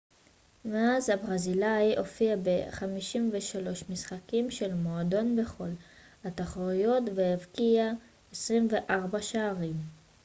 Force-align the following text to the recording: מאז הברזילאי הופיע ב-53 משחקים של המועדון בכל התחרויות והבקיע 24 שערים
מאז 0.65 1.09
הברזילאי 1.09 1.95
הופיע 1.97 2.35
ב-53 2.35 3.67
משחקים 3.89 4.51
של 4.51 4.71
המועדון 4.71 5.35
בכל 5.35 5.69
התחרויות 6.25 7.03
והבקיע 7.15 7.91
24 8.31 9.21
שערים 9.21 9.75